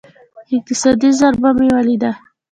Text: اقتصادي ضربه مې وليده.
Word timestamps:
اقتصادي 0.55 1.09
ضربه 1.19 1.49
مې 1.57 1.67
وليده. 1.75 2.11